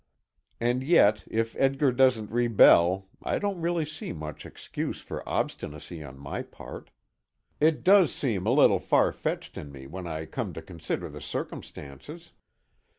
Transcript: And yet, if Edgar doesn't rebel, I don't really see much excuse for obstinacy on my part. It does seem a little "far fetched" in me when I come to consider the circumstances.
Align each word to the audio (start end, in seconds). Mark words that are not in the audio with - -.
And 0.59 0.81
yet, 0.81 1.23
if 1.27 1.55
Edgar 1.59 1.91
doesn't 1.91 2.31
rebel, 2.31 3.07
I 3.21 3.37
don't 3.37 3.61
really 3.61 3.85
see 3.85 4.11
much 4.13 4.47
excuse 4.47 4.99
for 4.99 5.21
obstinacy 5.29 6.03
on 6.03 6.17
my 6.17 6.41
part. 6.41 6.89
It 7.59 7.83
does 7.83 8.11
seem 8.11 8.47
a 8.47 8.51
little 8.51 8.79
"far 8.79 9.11
fetched" 9.13 9.59
in 9.59 9.71
me 9.71 9.85
when 9.85 10.07
I 10.07 10.25
come 10.25 10.53
to 10.53 10.61
consider 10.63 11.07
the 11.07 11.21
circumstances. 11.21 12.31